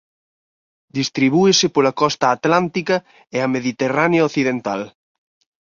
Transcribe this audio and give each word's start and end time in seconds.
Distribúese 0.99 1.65
pola 1.75 1.93
costa 2.01 2.27
Atlántica 2.37 2.95
e 3.35 3.37
a 3.45 3.51
Mediterránea 3.55 4.25
occidental. 4.29 4.81